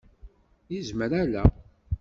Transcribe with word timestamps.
Yezmer 0.73 1.11
ala. 1.21 1.43